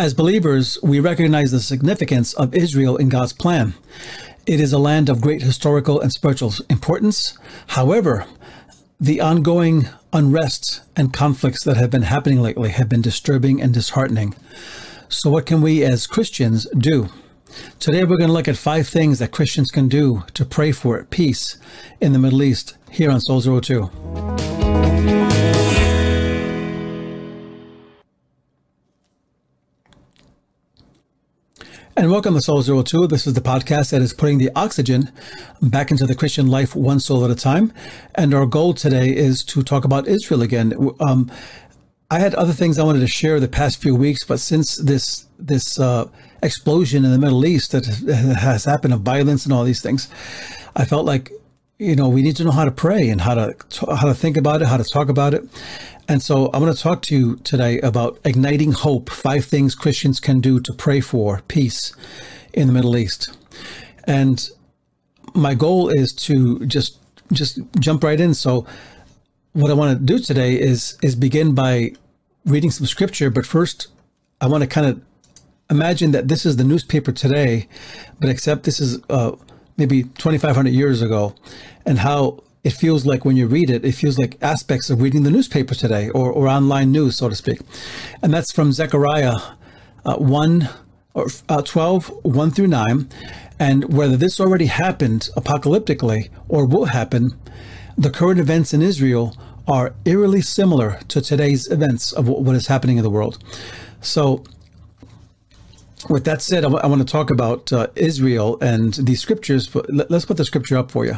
As 0.00 0.14
believers, 0.14 0.78
we 0.82 0.98
recognize 0.98 1.50
the 1.50 1.60
significance 1.60 2.32
of 2.32 2.54
Israel 2.54 2.96
in 2.96 3.10
God's 3.10 3.34
plan. 3.34 3.74
It 4.46 4.58
is 4.58 4.72
a 4.72 4.78
land 4.78 5.10
of 5.10 5.20
great 5.20 5.42
historical 5.42 6.00
and 6.00 6.10
spiritual 6.10 6.54
importance. 6.70 7.36
However, 7.66 8.24
the 8.98 9.20
ongoing 9.20 9.90
unrest 10.10 10.80
and 10.96 11.12
conflicts 11.12 11.62
that 11.64 11.76
have 11.76 11.90
been 11.90 12.00
happening 12.00 12.40
lately 12.40 12.70
have 12.70 12.88
been 12.88 13.02
disturbing 13.02 13.60
and 13.60 13.74
disheartening. 13.74 14.34
So, 15.10 15.28
what 15.28 15.44
can 15.44 15.60
we 15.60 15.84
as 15.84 16.06
Christians 16.06 16.66
do? 16.78 17.10
Today, 17.78 18.04
we're 18.04 18.16
going 18.16 18.28
to 18.30 18.32
look 18.32 18.48
at 18.48 18.56
five 18.56 18.88
things 18.88 19.18
that 19.18 19.32
Christians 19.32 19.70
can 19.70 19.86
do 19.86 20.22
to 20.32 20.46
pray 20.46 20.72
for 20.72 21.04
peace 21.04 21.58
in 22.00 22.14
the 22.14 22.18
Middle 22.18 22.42
East 22.42 22.74
here 22.90 23.10
on 23.10 23.20
Soul 23.20 23.42
Zero 23.42 23.60
Two. 23.60 23.90
And 31.96 32.10
welcome 32.10 32.34
to 32.34 32.40
Soul 32.40 32.62
Zero 32.62 32.82
Two. 32.82 33.08
This 33.08 33.26
is 33.26 33.34
the 33.34 33.40
podcast 33.40 33.90
that 33.90 34.00
is 34.00 34.14
putting 34.14 34.38
the 34.38 34.50
oxygen 34.54 35.10
back 35.60 35.90
into 35.90 36.06
the 36.06 36.14
Christian 36.14 36.46
life 36.46 36.76
one 36.76 37.00
soul 37.00 37.24
at 37.24 37.32
a 37.32 37.34
time. 37.34 37.72
And 38.14 38.32
our 38.32 38.46
goal 38.46 38.74
today 38.74 39.14
is 39.14 39.42
to 39.44 39.62
talk 39.64 39.84
about 39.84 40.06
Israel 40.06 40.40
again. 40.40 40.72
Um, 41.00 41.30
I 42.08 42.20
had 42.20 42.34
other 42.36 42.52
things 42.52 42.78
I 42.78 42.84
wanted 42.84 43.00
to 43.00 43.08
share 43.08 43.40
the 43.40 43.48
past 43.48 43.82
few 43.82 43.96
weeks, 43.96 44.24
but 44.24 44.38
since 44.38 44.76
this 44.76 45.26
this 45.38 45.80
uh, 45.80 46.08
explosion 46.44 47.04
in 47.04 47.10
the 47.10 47.18
Middle 47.18 47.44
East 47.44 47.72
that 47.72 47.86
has 48.38 48.64
happened 48.64 48.94
of 48.94 49.00
violence 49.00 49.44
and 49.44 49.52
all 49.52 49.64
these 49.64 49.82
things, 49.82 50.08
I 50.76 50.84
felt 50.84 51.04
like 51.04 51.32
you 51.80 51.96
know 51.96 52.10
we 52.10 52.22
need 52.22 52.36
to 52.36 52.44
know 52.44 52.50
how 52.50 52.66
to 52.66 52.70
pray 52.70 53.08
and 53.08 53.22
how 53.22 53.34
to 53.34 53.54
how 53.96 54.06
to 54.06 54.14
think 54.14 54.36
about 54.36 54.60
it, 54.60 54.68
how 54.68 54.76
to 54.76 54.84
talk 54.84 55.08
about 55.08 55.32
it. 55.32 55.42
And 56.08 56.22
so 56.22 56.50
I'm 56.52 56.60
going 56.60 56.74
to 56.74 56.80
talk 56.80 57.02
to 57.02 57.16
you 57.16 57.36
today 57.36 57.80
about 57.80 58.18
igniting 58.24 58.72
hope, 58.72 59.08
five 59.10 59.44
things 59.44 59.74
Christians 59.74 60.20
can 60.20 60.40
do 60.40 60.60
to 60.60 60.72
pray 60.74 61.00
for 61.00 61.40
peace 61.48 61.94
in 62.52 62.66
the 62.66 62.72
Middle 62.72 62.96
East. 62.96 63.36
And 64.04 64.50
my 65.34 65.54
goal 65.54 65.88
is 65.88 66.12
to 66.26 66.66
just 66.66 66.98
just 67.32 67.60
jump 67.78 68.04
right 68.04 68.20
in. 68.20 68.34
So 68.34 68.66
what 69.52 69.70
I 69.70 69.74
want 69.74 69.98
to 69.98 70.04
do 70.04 70.18
today 70.18 70.60
is 70.60 70.98
is 71.02 71.14
begin 71.16 71.54
by 71.54 71.92
reading 72.44 72.70
some 72.70 72.86
scripture, 72.86 73.30
but 73.30 73.46
first 73.46 73.88
I 74.42 74.48
want 74.48 74.62
to 74.62 74.68
kind 74.68 74.86
of 74.86 75.02
imagine 75.70 76.10
that 76.10 76.28
this 76.28 76.44
is 76.44 76.56
the 76.56 76.64
newspaper 76.64 77.12
today, 77.12 77.68
but 78.20 78.28
except 78.28 78.64
this 78.64 78.80
is 78.80 78.98
uh, 79.08 79.32
maybe 79.80 80.04
2,500 80.04 80.70
years 80.70 81.02
ago, 81.02 81.34
and 81.84 81.98
how 81.98 82.42
it 82.62 82.74
feels 82.74 83.06
like 83.06 83.24
when 83.24 83.36
you 83.36 83.46
read 83.46 83.70
it, 83.70 83.84
it 83.84 83.92
feels 83.92 84.18
like 84.18 84.36
aspects 84.42 84.90
of 84.90 85.00
reading 85.00 85.22
the 85.22 85.30
newspaper 85.30 85.74
today 85.74 86.10
or, 86.10 86.30
or 86.30 86.46
online 86.46 86.92
news, 86.92 87.16
so 87.16 87.28
to 87.28 87.34
speak. 87.34 87.60
And 88.22 88.32
that's 88.32 88.52
from 88.52 88.72
Zechariah 88.72 89.38
uh, 90.04 90.16
1 90.16 90.68
or 91.14 91.26
uh, 91.48 91.62
12, 91.62 92.08
1 92.22 92.50
through 92.50 92.66
9. 92.66 93.08
And 93.58 93.92
whether 93.92 94.16
this 94.16 94.38
already 94.38 94.66
happened 94.66 95.30
apocalyptically 95.36 96.28
or 96.48 96.66
will 96.66 96.86
happen, 96.86 97.38
the 97.96 98.10
current 98.10 98.38
events 98.38 98.74
in 98.74 98.82
Israel 98.82 99.34
are 99.66 99.94
eerily 100.04 100.42
similar 100.42 101.00
to 101.08 101.20
today's 101.20 101.70
events 101.70 102.12
of 102.12 102.28
what 102.28 102.54
is 102.54 102.66
happening 102.66 102.98
in 102.98 103.02
the 103.02 103.10
world. 103.10 103.42
So, 104.00 104.44
with 106.08 106.24
that 106.24 106.40
said, 106.42 106.58
I, 106.58 106.68
w- 106.68 106.80
I 106.82 106.86
want 106.86 107.06
to 107.06 107.12
talk 107.12 107.30
about 107.30 107.72
uh, 107.72 107.88
Israel 107.94 108.58
and 108.60 108.94
these 108.94 109.20
scriptures. 109.20 109.68
Let's 109.88 110.24
put 110.24 110.36
the 110.36 110.44
scripture 110.44 110.78
up 110.78 110.90
for 110.90 111.04
you 111.04 111.16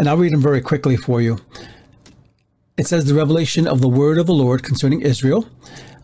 and 0.00 0.08
I'll 0.08 0.16
read 0.16 0.32
them 0.32 0.40
very 0.40 0.62
quickly 0.62 0.96
for 0.96 1.20
you. 1.20 1.36
It 2.78 2.86
says, 2.86 3.04
The 3.04 3.14
revelation 3.14 3.66
of 3.66 3.82
the 3.82 3.88
word 3.88 4.16
of 4.16 4.26
the 4.26 4.32
Lord 4.32 4.62
concerning 4.62 5.02
Israel, 5.02 5.46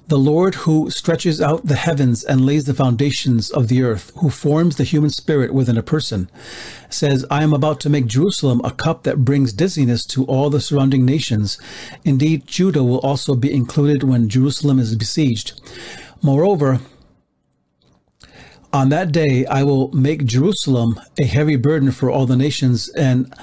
the 0.08 0.18
Lord 0.18 0.54
who 0.54 0.90
stretches 0.90 1.40
out 1.40 1.64
the 1.64 1.76
heavens 1.76 2.22
and 2.22 2.44
lays 2.44 2.66
the 2.66 2.74
foundations 2.74 3.50
of 3.50 3.68
the 3.68 3.82
earth, 3.82 4.12
who 4.18 4.28
forms 4.28 4.76
the 4.76 4.84
human 4.84 5.08
spirit 5.08 5.54
within 5.54 5.78
a 5.78 5.82
person, 5.82 6.30
says, 6.91 7.24
I 7.30 7.42
am 7.42 7.54
about 7.54 7.80
to 7.80 7.88
make 7.88 8.04
Jerusalem 8.04 8.60
a 8.62 8.70
cup 8.70 9.04
that 9.04 9.25
brings 9.25 9.54
dizziness 9.54 10.04
to 10.08 10.26
all 10.26 10.50
the 10.50 10.60
surrounding 10.60 11.06
nations. 11.06 11.58
Indeed, 12.04 12.47
Judah 12.47 12.84
will 12.84 13.00
also 13.00 13.34
be 13.34 13.50
included 13.50 14.02
when 14.02 14.28
Jerusalem 14.28 14.78
is 14.78 14.94
besieged. 14.94 15.58
Moreover, 16.20 16.81
on 18.76 18.91
that 18.91 19.10
day 19.10 19.47
I 19.47 19.62
will 19.62 19.91
make 19.92 20.26
Jerusalem 20.26 21.00
a 21.19 21.25
heavy 21.25 21.56
burden 21.56 21.91
for 21.92 22.10
all 22.10 22.26
the 22.26 22.37
nations, 22.37 22.91
and 22.91 23.34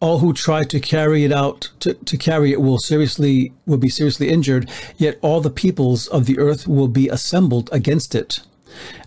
all 0.00 0.18
who 0.18 0.32
try 0.32 0.64
to 0.64 0.80
carry 0.80 1.24
it 1.24 1.30
out 1.30 1.70
to, 1.80 1.94
to 1.94 2.16
carry 2.16 2.50
it 2.50 2.60
will 2.60 2.78
seriously 2.78 3.52
will 3.64 3.78
be 3.78 3.88
seriously 3.88 4.28
injured 4.28 4.68
yet 4.96 5.18
all 5.22 5.40
the 5.40 5.50
peoples 5.50 6.06
of 6.08 6.26
the 6.26 6.38
earth 6.38 6.66
will 6.66 6.88
be 6.88 7.08
assembled 7.08 7.68
against 7.72 8.14
it. 8.14 8.40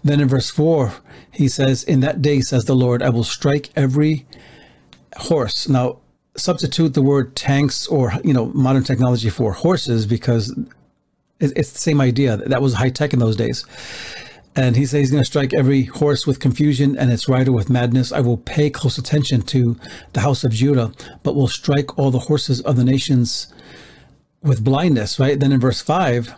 Then 0.04 0.22
in 0.22 0.30
verse 0.30 0.50
4 0.50 0.94
he 1.32 1.48
says 1.48 1.84
in 1.84 2.00
that 2.02 2.22
day 2.22 2.42
says 2.42 2.66
the 2.66 2.76
lord 2.76 3.02
i 3.02 3.10
will 3.10 3.24
strike 3.24 3.70
every 3.76 4.26
horse. 5.16 5.68
Now 5.68 6.00
substitute 6.36 6.94
the 6.94 7.02
word 7.02 7.36
tanks 7.36 7.88
or 7.88 8.14
you 8.24 8.34
know 8.34 8.46
modern 8.48 8.84
technology 8.84 9.30
for 9.30 9.54
horses 9.54 10.06
because 10.06 10.58
it's 11.40 11.72
the 11.72 11.80
same 11.80 12.00
idea. 12.00 12.38
That 12.38 12.62
was 12.62 12.74
high 12.76 12.90
tech 12.90 13.14
in 13.14 13.20
those 13.20 13.36
days 13.36 13.66
and 14.56 14.76
he 14.76 14.86
says 14.86 15.00
he's 15.00 15.12
going 15.12 15.24
to 15.24 15.28
strike 15.28 15.54
every 15.54 15.84
horse 15.84 16.28
with 16.28 16.40
confusion 16.40 16.98
and 16.98 17.12
its 17.12 17.30
rider 17.30 17.52
with 17.52 17.70
madness. 17.70 18.12
I 18.12 18.20
will 18.20 18.38
pay 18.38 18.70
close 18.70 18.98
attention 18.98 19.44
to 19.44 19.78
the 20.14 20.22
house 20.22 20.44
of 20.44 20.52
Judah, 20.52 20.92
but 21.24 21.36
will 21.36 21.48
strike 21.48 21.98
all 21.98 22.12
the 22.12 22.20
horses 22.20 22.60
of 22.62 22.76
the 22.76 22.84
nations 22.84 23.54
with 24.44 24.64
blindness, 24.64 25.20
right? 25.20 25.40
Then 25.40 25.54
in 25.54 25.60
verse 25.60 25.82
5, 25.82 26.34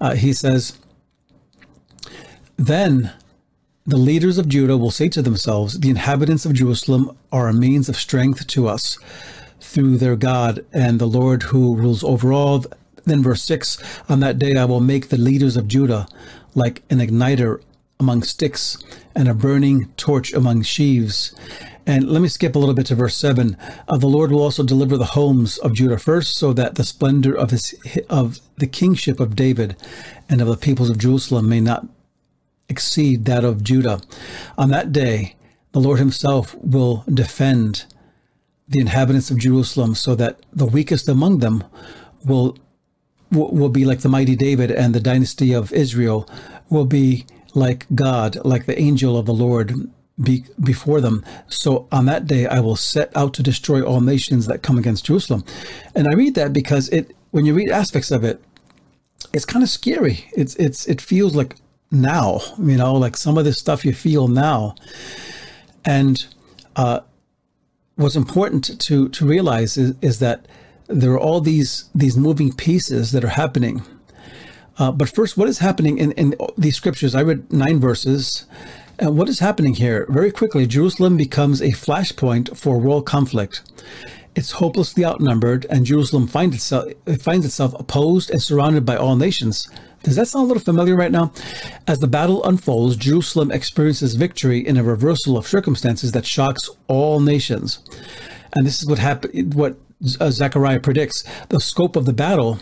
uh, 0.00 0.14
he 0.14 0.32
says, 0.34 0.78
Then 2.56 3.12
the 3.86 3.96
leaders 3.96 4.36
of 4.36 4.48
Judah 4.48 4.76
will 4.76 4.90
say 4.90 5.08
to 5.08 5.22
themselves, 5.22 5.80
The 5.80 5.90
inhabitants 5.90 6.44
of 6.44 6.52
Jerusalem 6.52 7.16
are 7.32 7.48
a 7.48 7.54
means 7.54 7.88
of 7.88 7.96
strength 7.96 8.46
to 8.48 8.68
us 8.68 8.98
through 9.60 9.96
their 9.96 10.16
God 10.16 10.64
and 10.72 10.98
the 10.98 11.06
Lord 11.06 11.44
who 11.44 11.74
rules 11.74 12.04
over 12.04 12.30
all. 12.30 12.66
Then 13.06 13.22
verse 13.22 13.42
6, 13.42 14.02
On 14.10 14.20
that 14.20 14.38
day 14.38 14.54
I 14.54 14.66
will 14.66 14.80
make 14.80 15.08
the 15.08 15.16
leaders 15.16 15.56
of 15.56 15.66
Judah 15.66 16.06
like 16.54 16.82
an 16.90 16.98
igniter 16.98 17.62
among 18.00 18.22
sticks 18.22 18.78
and 19.14 19.28
a 19.28 19.34
burning 19.34 19.92
torch 19.96 20.32
among 20.32 20.62
sheaves. 20.62 21.34
And 21.86 22.08
let 22.08 22.20
me 22.20 22.28
skip 22.28 22.54
a 22.54 22.58
little 22.58 22.74
bit 22.74 22.86
to 22.86 22.94
verse 22.94 23.16
7. 23.16 23.56
Uh, 23.88 23.96
the 23.96 24.06
Lord 24.06 24.30
will 24.30 24.42
also 24.42 24.62
deliver 24.62 24.96
the 24.96 25.06
homes 25.06 25.58
of 25.58 25.72
Judah 25.72 25.98
first, 25.98 26.36
so 26.36 26.52
that 26.52 26.74
the 26.74 26.84
splendor 26.84 27.34
of 27.34 27.50
his 27.50 27.74
of 28.10 28.40
the 28.58 28.66
kingship 28.66 29.20
of 29.20 29.34
David 29.34 29.76
and 30.28 30.40
of 30.40 30.48
the 30.48 30.56
peoples 30.56 30.90
of 30.90 30.98
Jerusalem 30.98 31.48
may 31.48 31.60
not 31.60 31.86
exceed 32.68 33.24
that 33.24 33.44
of 33.44 33.64
Judah. 33.64 34.00
On 34.58 34.68
that 34.68 34.92
day, 34.92 35.36
the 35.72 35.80
Lord 35.80 35.98
himself 35.98 36.54
will 36.56 37.04
defend 37.12 37.86
the 38.68 38.80
inhabitants 38.80 39.30
of 39.30 39.38
Jerusalem, 39.38 39.94
so 39.94 40.14
that 40.14 40.40
the 40.52 40.66
weakest 40.66 41.08
among 41.08 41.38
them 41.38 41.64
will 42.22 42.58
will 43.30 43.68
be 43.68 43.84
like 43.84 44.00
the 44.00 44.08
mighty 44.08 44.36
David, 44.36 44.70
and 44.70 44.94
the 44.94 45.00
dynasty 45.00 45.52
of 45.52 45.72
Israel 45.72 46.28
will 46.70 46.86
be 46.86 47.26
like 47.54 47.86
God, 47.94 48.38
like 48.44 48.66
the 48.66 48.78
angel 48.78 49.16
of 49.16 49.26
the 49.26 49.34
Lord 49.34 49.90
be 50.20 50.44
before 50.60 51.00
them. 51.00 51.24
So 51.48 51.86
on 51.92 52.06
that 52.06 52.26
day, 52.26 52.46
I 52.46 52.60
will 52.60 52.76
set 52.76 53.16
out 53.16 53.34
to 53.34 53.42
destroy 53.42 53.82
all 53.82 54.00
nations 54.00 54.46
that 54.46 54.62
come 54.62 54.78
against 54.78 55.06
Jerusalem. 55.06 55.44
And 55.94 56.08
I 56.08 56.14
read 56.14 56.34
that 56.34 56.52
because 56.52 56.88
it, 56.88 57.14
when 57.30 57.44
you 57.44 57.54
read 57.54 57.70
aspects 57.70 58.10
of 58.10 58.24
it, 58.24 58.42
it's 59.32 59.44
kind 59.44 59.62
of 59.62 59.68
scary. 59.68 60.28
It's 60.32 60.54
it's 60.56 60.86
it 60.86 61.00
feels 61.00 61.34
like 61.34 61.56
now, 61.90 62.40
you 62.58 62.76
know, 62.76 62.94
like 62.94 63.16
some 63.16 63.38
of 63.38 63.44
this 63.44 63.58
stuff 63.58 63.84
you 63.84 63.92
feel 63.92 64.28
now. 64.28 64.74
And 65.84 66.24
uh, 66.76 67.00
what's 67.96 68.16
important 68.16 68.80
to 68.80 69.08
to 69.08 69.26
realize 69.26 69.76
is 69.76 69.94
is 70.00 70.18
that 70.20 70.46
there 70.88 71.12
are 71.12 71.20
all 71.20 71.40
these 71.40 71.88
these 71.94 72.16
moving 72.16 72.52
pieces 72.52 73.12
that 73.12 73.24
are 73.24 73.28
happening. 73.28 73.82
Uh, 74.78 74.92
but 74.92 75.08
first, 75.08 75.36
what 75.36 75.48
is 75.48 75.58
happening 75.58 75.98
in, 75.98 76.12
in 76.12 76.34
these 76.56 76.76
scriptures? 76.76 77.14
I 77.14 77.22
read 77.22 77.52
nine 77.52 77.80
verses. 77.80 78.46
And 79.00 79.16
what 79.16 79.28
is 79.28 79.38
happening 79.38 79.74
here? 79.74 80.06
Very 80.08 80.32
quickly, 80.32 80.66
Jerusalem 80.66 81.16
becomes 81.16 81.60
a 81.60 81.70
flashpoint 81.70 82.56
for 82.56 82.80
world 82.80 83.06
conflict. 83.06 83.62
It's 84.34 84.52
hopelessly 84.52 85.04
outnumbered, 85.04 85.66
and 85.70 85.86
Jerusalem 85.86 86.26
finds 86.26 86.56
itself, 86.56 86.92
it 87.06 87.22
finds 87.22 87.46
itself 87.46 87.74
opposed 87.78 88.30
and 88.30 88.42
surrounded 88.42 88.84
by 88.84 88.96
all 88.96 89.16
nations. 89.16 89.68
Does 90.02 90.16
that 90.16 90.28
sound 90.28 90.44
a 90.44 90.48
little 90.48 90.62
familiar 90.62 90.96
right 90.96 91.10
now? 91.10 91.32
As 91.86 91.98
the 91.98 92.06
battle 92.06 92.44
unfolds, 92.44 92.96
Jerusalem 92.96 93.50
experiences 93.50 94.14
victory 94.14 94.64
in 94.64 94.76
a 94.76 94.84
reversal 94.84 95.36
of 95.36 95.46
circumstances 95.46 96.12
that 96.12 96.26
shocks 96.26 96.70
all 96.86 97.18
nations. 97.20 97.80
And 98.54 98.66
this 98.66 98.80
is 98.80 98.88
what 98.88 98.98
happened. 98.98 99.54
What 99.54 99.76
Uh, 100.20 100.30
Zechariah 100.30 100.80
predicts, 100.80 101.24
the 101.48 101.60
scope 101.60 101.96
of 101.96 102.04
the 102.04 102.12
battle 102.12 102.60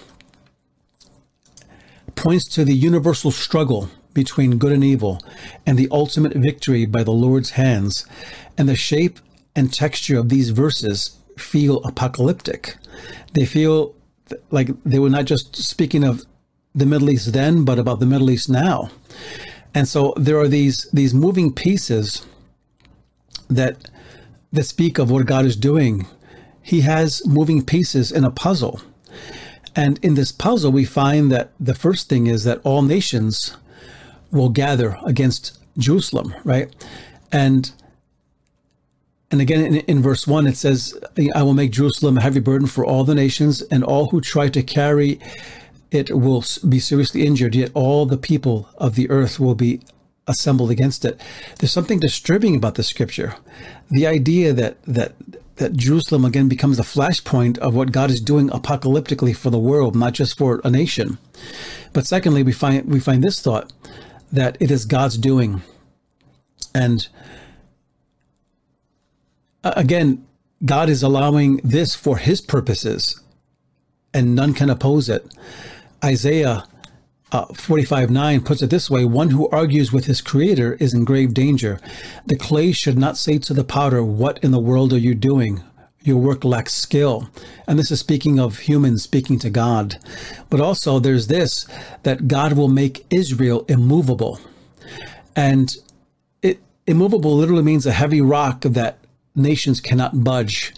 points 2.15 2.49
to 2.49 2.65
the 2.65 2.75
universal 2.75 3.31
struggle 3.31 3.91
between 4.15 4.57
good 4.57 4.73
and 4.73 4.83
evil 4.83 5.21
and 5.67 5.79
the 5.79 5.89
ultimate 5.91 6.33
victory 6.33 6.87
by 6.87 7.05
the 7.05 7.13
Lord's 7.13 7.51
hands. 7.51 8.07
And 8.57 8.69
the 8.69 8.75
shape 8.75 9.21
and 9.55 9.73
texture 9.73 10.19
of 10.19 10.31
these 10.31 10.51
verses 10.51 11.19
feel 11.37 11.85
apocalyptic. 11.85 12.77
They 13.35 13.45
feel 13.45 13.95
like 14.51 14.71
they 14.85 14.99
were 14.99 15.11
not 15.11 15.27
just 15.27 15.57
speaking 15.57 16.03
of 16.03 16.25
the 16.75 16.87
Middle 16.87 17.11
East 17.11 17.33
then, 17.33 17.65
but 17.65 17.79
about 17.79 18.01
the 18.01 18.07
Middle 18.07 18.31
East 18.31 18.49
now. 18.49 18.91
And 19.75 19.87
so 19.87 20.15
there 20.17 20.39
are 20.39 20.49
these 20.49 20.89
these 20.93 21.13
moving 21.13 21.53
pieces 21.53 22.25
that 23.49 23.91
that 24.53 24.65
speak 24.65 24.99
of 24.99 25.11
what 25.11 25.27
God 25.27 25.45
is 25.45 25.57
doing. 25.57 26.07
He 26.67 26.81
has 26.81 27.25
moving 27.25 27.65
pieces 27.65 28.11
in 28.11 28.25
a 28.25 28.31
puzzle. 28.33 28.81
And 29.77 30.01
in 30.03 30.15
this 30.15 30.33
puzzle, 30.33 30.73
we 30.73 30.85
find 30.85 31.31
that 31.31 31.53
the 31.61 31.77
first 31.77 32.09
thing 32.09 32.27
is 32.27 32.43
that 32.43 32.61
all 32.65 32.83
nations 32.83 33.57
will 34.33 34.49
gather 34.49 34.99
against 35.07 35.57
Jerusalem, 35.79 36.35
right? 36.43 36.75
And 37.31 37.71
and 39.31 39.41
again, 39.41 39.65
in, 39.65 39.77
in, 39.77 40.03
verse 40.03 40.27
1, 40.27 40.47
it 40.47 40.57
says, 40.57 40.97
I 41.35 41.43
will 41.43 41.55
make 41.55 41.71
Jerusalem 41.71 42.19
a 42.19 42.21
heavy 42.21 42.41
burden 42.41 42.67
for 42.67 42.85
all 42.85 43.05
the 43.05 43.15
nations, 43.15 43.63
and 43.63 43.85
all 43.85 44.11
who 44.11 44.21
try 44.21 44.49
to 44.49 44.63
carry 44.63 45.21
it 45.91 46.17
will 46.17 46.45
be 46.69 46.81
seriously 46.81 47.27
injured, 47.27 47.55
yet 47.55 47.71
all 47.75 48.07
the 48.07 48.19
people 48.19 48.69
of 48.77 48.97
the 48.97 49.09
earth 49.09 49.39
will 49.39 49.55
be 49.55 49.81
assembled 50.27 50.71
against 50.73 51.05
it. 51.05 51.21
There's 51.59 51.73
something 51.73 52.01
disturbing 52.01 52.57
about 52.57 52.75
the 52.75 52.83
scripture. 52.83 53.37
The 53.91 54.07
idea 54.07 54.53
that, 54.53 54.83
that, 54.85 55.15
that 55.57 55.75
Jerusalem 55.75 56.25
again 56.25 56.49
becomes 56.49 56.77
the 56.77 56.83
flashpoint 56.83 57.59
of 57.59 57.75
what 57.75 57.93
God 57.93 58.11
is 58.11 58.21
doing 58.21 58.49
apocalyptically 58.51 59.35
for 59.35 59.51
the 59.51 59.59
world, 59.59 59.97
not 59.97 60.13
just 60.13 60.37
for 60.37 60.61
a 60.65 60.71
nation. 60.71 61.19
But 61.93 62.07
secondly, 62.07 62.43
we 62.43 62.53
find, 62.53 62.87
we 62.87 63.01
find 63.01 63.25
this 63.25 63.41
thought 63.41 63.73
that 64.31 64.57
it 64.61 64.71
is 64.71 64.85
God's 64.85 65.17
doing. 65.17 65.63
And 66.75 67.09
uh, 69.65 69.73
again, 69.77 70.27
God 70.65 70.89
is 70.89 71.03
allowing 71.03 71.59
this 71.59 71.95
for 71.95 72.19
his 72.19 72.41
purposes, 72.41 73.21
and 74.13 74.35
none 74.35 74.55
can 74.55 74.71
oppose 74.71 75.09
it. 75.09 75.27
Isaiah 76.05 76.65
uh, 77.33 77.47
45 77.47 78.11
9 78.11 78.41
puts 78.43 78.63
it 78.63 78.71
this 78.71 78.89
way 78.89 79.05
One 79.05 79.31
who 79.31 79.49
argues 79.49 79.93
with 79.93 80.07
his 80.07 80.21
creator 80.21 80.75
is 80.75 80.95
in 80.95 81.05
grave 81.05 81.35
danger. 81.35 81.81
The 82.25 82.37
clay 82.37 82.73
should 82.73 82.99
not 82.99 83.17
say 83.17 83.39
to 83.39 83.55
the 83.55 83.65
powder, 83.65 84.03
What 84.03 84.39
in 84.43 84.53
the 84.53 84.61
world 84.61 84.93
are 84.93 84.99
you 84.99 85.15
doing? 85.15 85.63
Your 86.03 86.19
work 86.19 86.45
lacks 86.45 86.73
skill. 86.73 87.29
And 87.67 87.79
this 87.79 87.91
is 87.91 87.99
speaking 87.99 88.39
of 88.39 88.61
humans 88.61 89.03
speaking 89.03 89.41
to 89.41 89.51
God. 89.51 89.97
But 90.51 90.61
also, 90.61 91.01
there's 91.01 91.27
this 91.27 91.67
that 92.05 92.29
God 92.29 92.53
will 92.53 92.69
make 92.69 93.05
Israel 93.11 93.65
immovable. 93.67 94.39
And 95.35 95.77
it, 96.43 96.61
immovable 96.87 97.37
literally 97.37 97.65
means 97.65 97.87
a 97.87 97.93
heavy 97.93 98.21
rock 98.21 98.61
that 98.61 98.99
nations 99.35 99.81
cannot 99.81 100.23
budge. 100.23 100.75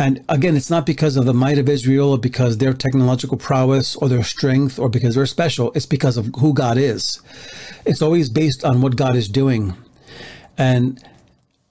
And 0.00 0.24
again, 0.30 0.56
it's 0.56 0.70
not 0.70 0.86
because 0.86 1.18
of 1.18 1.26
the 1.26 1.34
might 1.34 1.58
of 1.58 1.68
Israel 1.68 2.12
or 2.12 2.18
because 2.18 2.56
their 2.56 2.72
technological 2.72 3.36
prowess 3.36 3.94
or 3.96 4.08
their 4.08 4.24
strength 4.24 4.78
or 4.78 4.88
because 4.88 5.14
they're 5.14 5.26
special. 5.26 5.72
It's 5.74 5.84
because 5.84 6.16
of 6.16 6.30
who 6.38 6.54
God 6.54 6.78
is. 6.78 7.20
It's 7.84 8.00
always 8.00 8.30
based 8.30 8.64
on 8.64 8.80
what 8.80 8.96
God 8.96 9.14
is 9.14 9.28
doing. 9.28 9.76
And 10.56 11.04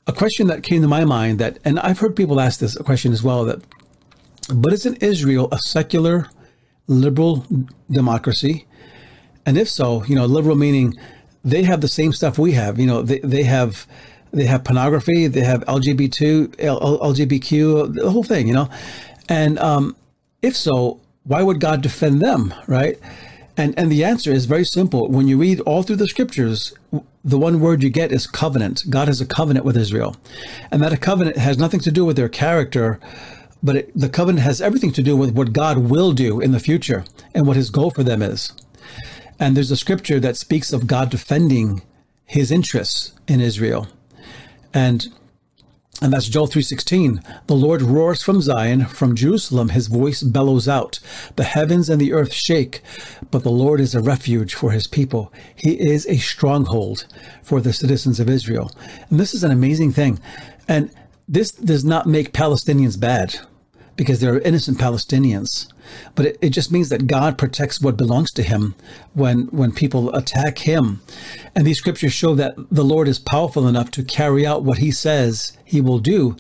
a 0.05 0.13
question 0.13 0.45
that 0.45 0.61
came 0.61 0.83
to 0.83 0.87
my 0.87 1.05
mind 1.05 1.39
that, 1.39 1.57
and 1.65 1.79
I've 1.79 1.97
heard 1.97 2.15
people 2.15 2.39
ask 2.39 2.59
this 2.59 2.77
question 2.77 3.11
as 3.13 3.23
well, 3.23 3.45
that, 3.45 3.63
but 4.53 4.73
isn't 4.73 5.01
Israel 5.01 5.49
a 5.51 5.57
secular, 5.57 6.27
liberal 6.85 7.47
democracy? 7.89 8.67
And 9.43 9.57
if 9.57 9.67
so, 9.67 10.03
you 10.03 10.13
know, 10.13 10.27
liberal 10.27 10.55
meaning 10.55 10.93
they 11.43 11.63
have 11.63 11.81
the 11.81 11.87
same 11.87 12.13
stuff 12.13 12.37
we 12.37 12.51
have. 12.51 12.77
You 12.79 12.85
know, 12.85 13.01
they, 13.01 13.19
they 13.19 13.43
have 13.43 13.87
they 14.31 14.45
have 14.45 14.63
pornography, 14.63 15.27
they 15.27 15.41
have 15.41 15.61
LGBT, 15.65 16.47
LGBTQ, 16.57 17.93
the 17.95 18.11
whole 18.11 18.23
thing, 18.23 18.47
you 18.47 18.53
know. 18.53 18.69
And 19.27 19.59
um, 19.59 19.95
if 20.41 20.55
so, 20.55 20.99
why 21.23 21.43
would 21.43 21.59
God 21.59 21.81
defend 21.81 22.21
them, 22.21 22.53
right? 22.67 22.99
And 23.57 23.77
and 23.77 23.91
the 23.91 24.05
answer 24.05 24.31
is 24.31 24.45
very 24.45 24.63
simple. 24.63 25.09
When 25.09 25.27
you 25.27 25.37
read 25.37 25.59
all 25.61 25.83
through 25.83 25.97
the 25.97 26.07
scriptures, 26.07 26.73
the 27.25 27.37
one 27.37 27.59
word 27.59 27.83
you 27.83 27.89
get 27.89 28.11
is 28.11 28.25
covenant. 28.25 28.83
God 28.89 29.07
has 29.07 29.19
a 29.19 29.25
covenant 29.25 29.65
with 29.65 29.75
Israel, 29.75 30.15
and 30.71 30.81
that 30.81 30.93
a 30.93 30.97
covenant 30.97 31.37
has 31.37 31.57
nothing 31.57 31.81
to 31.81 31.91
do 31.91 32.05
with 32.05 32.15
their 32.15 32.29
character, 32.29 32.99
but 33.61 33.75
it, 33.75 33.91
the 33.93 34.09
covenant 34.09 34.43
has 34.45 34.61
everything 34.61 34.93
to 34.93 35.03
do 35.03 35.17
with 35.17 35.31
what 35.31 35.51
God 35.51 35.77
will 35.77 36.13
do 36.13 36.39
in 36.39 36.53
the 36.53 36.59
future 36.59 37.03
and 37.35 37.45
what 37.45 37.57
His 37.57 37.69
goal 37.69 37.91
for 37.91 38.03
them 38.03 38.21
is. 38.21 38.53
And 39.39 39.57
there's 39.57 39.71
a 39.71 39.77
scripture 39.77 40.19
that 40.21 40.37
speaks 40.37 40.71
of 40.71 40.87
God 40.87 41.09
defending 41.09 41.81
His 42.25 42.51
interests 42.51 43.11
in 43.27 43.41
Israel 43.41 43.87
and 44.73 45.07
and 46.01 46.13
that's 46.13 46.29
Joel 46.29 46.47
3:16. 46.47 47.21
The 47.47 47.55
Lord 47.55 47.81
roars 47.81 48.21
from 48.21 48.41
Zion, 48.41 48.85
from 48.85 49.15
Jerusalem 49.15 49.69
his 49.69 49.87
voice 49.87 50.23
bellows 50.23 50.67
out. 50.67 50.99
The 51.35 51.43
heavens 51.43 51.89
and 51.89 51.99
the 51.99 52.13
earth 52.13 52.31
shake, 52.31 52.81
but 53.31 53.43
the 53.43 53.51
Lord 53.51 53.81
is 53.81 53.93
a 53.93 54.01
refuge 54.01 54.53
for 54.53 54.71
his 54.71 54.87
people. 54.87 55.33
He 55.55 55.73
is 55.73 56.05
a 56.07 56.17
stronghold 56.17 57.05
for 57.43 57.59
the 57.59 57.73
citizens 57.73 58.19
of 58.19 58.29
Israel. 58.29 58.71
And 59.09 59.19
this 59.19 59.33
is 59.33 59.43
an 59.43 59.51
amazing 59.51 59.91
thing. 59.91 60.19
And 60.69 60.89
this 61.27 61.51
does 61.51 61.83
not 61.83 62.07
make 62.07 62.31
Palestinians 62.31 62.97
bad 62.97 63.39
because 63.99 64.21
they're 64.21 64.39
innocent 64.39 64.77
Palestinians. 64.77 65.67
But 66.15 66.25
it, 66.25 66.37
it 66.41 66.49
just 66.51 66.71
means 66.71 66.87
that 66.87 67.05
God 67.05 67.37
protects 67.37 67.81
what 67.81 67.97
belongs 67.97 68.31
to 68.31 68.43
him 68.43 68.73
when 69.13 69.47
when 69.47 69.73
people 69.73 70.15
attack 70.15 70.59
him. 70.59 71.01
And 71.53 71.67
these 71.67 71.79
scriptures 71.79 72.13
show 72.13 72.33
that 72.35 72.55
the 72.71 72.85
Lord 72.85 73.09
is 73.09 73.19
powerful 73.19 73.67
enough 73.67 73.91
to 73.91 74.03
carry 74.03 74.47
out 74.47 74.63
what 74.63 74.77
he 74.77 74.89
says 74.89 75.57
he 75.65 75.81
will 75.81 75.99
do 75.99 76.37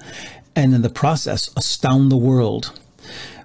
and 0.55 0.73
in 0.73 0.83
the 0.83 0.89
process 0.89 1.49
astound 1.57 2.07
the 2.07 2.17
world. 2.17 2.79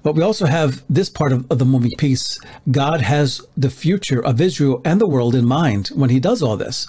But 0.04 0.14
we 0.14 0.22
also 0.22 0.46
have 0.46 0.84
this 0.88 1.08
part 1.08 1.32
of, 1.32 1.50
of, 1.50 1.58
the 1.58 1.64
moving 1.64 1.90
piece. 1.98 2.38
God 2.70 3.00
has 3.00 3.40
the 3.56 3.70
future 3.70 4.24
of 4.24 4.40
Israel 4.40 4.80
and 4.84 5.00
the 5.00 5.08
world 5.08 5.34
in 5.34 5.46
mind 5.46 5.88
when 5.88 6.10
he 6.10 6.20
does 6.20 6.40
all 6.40 6.56
this. 6.56 6.86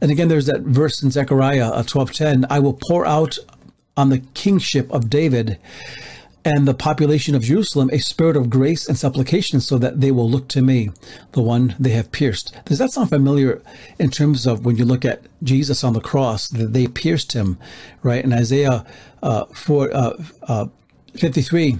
And 0.00 0.12
again, 0.12 0.28
there's 0.28 0.46
that 0.46 0.60
verse 0.60 1.02
in 1.02 1.10
Zechariah 1.10 1.70
uh, 1.70 1.82
12:10, 1.82 2.46
I 2.48 2.60
will 2.60 2.78
pour 2.88 3.04
out 3.04 3.38
on 3.96 4.10
the 4.10 4.20
kingship 4.34 4.90
of 4.92 5.10
David 5.10 5.58
and 6.44 6.66
the 6.66 6.74
population 6.74 7.34
of 7.34 7.42
Jerusalem 7.42 7.90
a 7.92 7.98
spirit 7.98 8.36
of 8.36 8.50
grace 8.50 8.88
and 8.88 8.98
supplication 8.98 9.60
so 9.60 9.78
that 9.78 10.00
they 10.00 10.10
will 10.10 10.28
look 10.28 10.48
to 10.48 10.62
me, 10.62 10.90
the 11.32 11.42
one 11.42 11.76
they 11.78 11.90
have 11.90 12.10
pierced. 12.10 12.54
Does 12.64 12.78
that 12.78 12.90
sound 12.90 13.10
familiar 13.10 13.62
in 13.98 14.10
terms 14.10 14.46
of 14.46 14.64
when 14.64 14.76
you 14.76 14.84
look 14.84 15.04
at 15.04 15.22
Jesus 15.42 15.84
on 15.84 15.92
the 15.92 16.00
cross, 16.00 16.48
that 16.48 16.72
they 16.72 16.86
pierced 16.86 17.32
him, 17.32 17.58
right? 18.02 18.24
In 18.24 18.32
Isaiah 18.32 18.84
uh, 19.22 19.44
4, 19.46 19.94
uh, 19.94 20.24
uh, 20.42 20.66
53, 21.14 21.78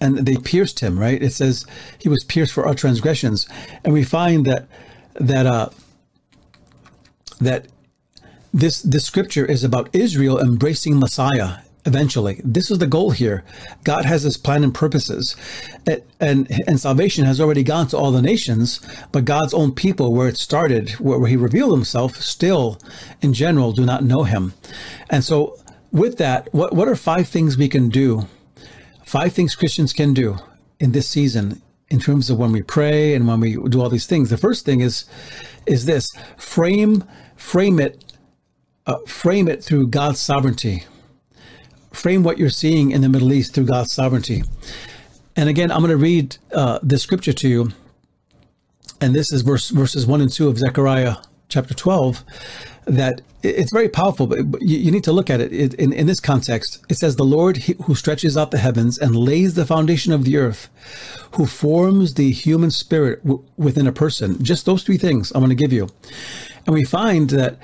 and 0.00 0.18
they 0.18 0.36
pierced 0.36 0.80
him, 0.80 0.98
right? 0.98 1.22
It 1.22 1.32
says 1.32 1.66
he 1.98 2.08
was 2.08 2.24
pierced 2.24 2.52
for 2.52 2.66
our 2.66 2.74
transgressions. 2.74 3.48
And 3.84 3.92
we 3.92 4.04
find 4.04 4.46
that, 4.46 4.66
that, 5.14 5.46
uh, 5.46 5.70
that 7.40 7.66
this, 8.52 8.82
this 8.82 9.04
scripture 9.04 9.44
is 9.44 9.64
about 9.64 9.88
Israel 9.94 10.38
embracing 10.38 10.98
Messiah 10.98 11.58
eventually. 11.86 12.40
This 12.44 12.70
is 12.70 12.78
the 12.78 12.86
goal 12.86 13.10
here. 13.10 13.44
God 13.84 14.04
has 14.04 14.22
his 14.22 14.36
plan 14.36 14.64
and 14.64 14.74
purposes. 14.74 15.36
And, 15.86 16.02
and, 16.20 16.62
and 16.66 16.80
salvation 16.80 17.24
has 17.24 17.40
already 17.40 17.62
gone 17.62 17.88
to 17.88 17.96
all 17.96 18.12
the 18.12 18.22
nations, 18.22 18.80
but 19.12 19.24
God's 19.24 19.54
own 19.54 19.72
people, 19.72 20.12
where 20.12 20.28
it 20.28 20.36
started, 20.36 20.90
where, 20.92 21.18
where 21.18 21.28
he 21.28 21.36
revealed 21.36 21.72
himself, 21.72 22.16
still 22.16 22.78
in 23.20 23.32
general 23.32 23.72
do 23.72 23.84
not 23.84 24.04
know 24.04 24.24
him. 24.24 24.54
And 25.08 25.24
so 25.24 25.58
with 25.90 26.18
that, 26.18 26.52
what, 26.52 26.74
what 26.74 26.88
are 26.88 26.96
five 26.96 27.28
things 27.28 27.56
we 27.56 27.68
can 27.68 27.88
do? 27.88 28.28
Five 29.04 29.32
things 29.32 29.54
Christians 29.54 29.92
can 29.92 30.14
do 30.14 30.36
in 30.78 30.92
this 30.92 31.08
season 31.08 31.62
in 31.88 31.98
terms 31.98 32.30
of 32.30 32.38
when 32.38 32.52
we 32.52 32.62
pray 32.62 33.14
and 33.14 33.26
when 33.26 33.40
we 33.40 33.56
do 33.68 33.80
all 33.80 33.88
these 33.88 34.06
things. 34.06 34.30
The 34.30 34.36
first 34.36 34.64
thing 34.64 34.80
is 34.80 35.04
is 35.66 35.84
this 35.84 36.10
frame 36.36 37.04
frame 37.36 37.80
it 37.80 38.04
uh, 38.86 38.98
frame 39.06 39.48
it 39.48 39.62
through 39.62 39.88
God's 39.88 40.20
sovereignty 40.20 40.84
frame 41.92 42.22
what 42.22 42.38
you're 42.38 42.50
seeing 42.50 42.90
in 42.90 43.00
the 43.00 43.08
Middle 43.08 43.32
East 43.32 43.54
through 43.54 43.66
God's 43.66 43.92
sovereignty. 43.92 44.44
And 45.36 45.48
again, 45.48 45.70
I'm 45.70 45.80
going 45.80 45.90
to 45.90 45.96
read 45.96 46.36
uh, 46.52 46.78
the 46.82 46.98
scripture 46.98 47.32
to 47.32 47.48
you. 47.48 47.72
And 49.00 49.14
this 49.14 49.32
is 49.32 49.42
verse, 49.42 49.70
verses 49.70 50.06
1 50.06 50.20
and 50.20 50.30
2 50.30 50.48
of 50.48 50.58
Zechariah 50.58 51.16
chapter 51.48 51.74
12. 51.74 52.24
That 52.86 53.22
it's 53.42 53.72
very 53.72 53.88
powerful, 53.88 54.26
but 54.26 54.60
you, 54.60 54.90
need 54.90 55.04
to 55.04 55.12
look 55.12 55.30
at 55.30 55.40
it 55.40 55.74
in, 55.74 55.92
in 55.92 56.06
this 56.06 56.20
context. 56.20 56.84
It 56.88 56.96
says, 56.96 57.16
The 57.16 57.24
Lord 57.24 57.58
who 57.58 57.94
stretches 57.94 58.36
out 58.36 58.50
the 58.50 58.58
heavens 58.58 58.98
and 58.98 59.16
lays 59.16 59.54
the 59.54 59.64
foundation 59.64 60.12
of 60.12 60.24
the 60.24 60.36
earth, 60.36 60.68
who 61.36 61.46
forms 61.46 62.14
the 62.14 62.30
human 62.32 62.70
spirit 62.70 63.22
w- 63.24 63.44
within 63.56 63.86
a 63.86 63.92
person. 63.92 64.42
Just 64.42 64.66
those 64.66 64.82
three 64.82 64.98
things 64.98 65.32
I'm 65.32 65.40
going 65.40 65.50
to 65.50 65.54
give 65.54 65.72
you. 65.72 65.88
And 66.66 66.74
we 66.74 66.84
find 66.84 67.30
that 67.30 67.58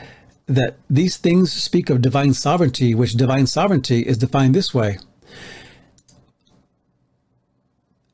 that 0.46 0.76
these 0.88 1.16
things 1.16 1.52
speak 1.52 1.90
of 1.90 2.00
divine 2.00 2.32
sovereignty, 2.32 2.94
which 2.94 3.14
divine 3.14 3.46
sovereignty 3.46 4.02
is 4.02 4.18
defined 4.18 4.54
this 4.54 4.72
way 4.72 4.98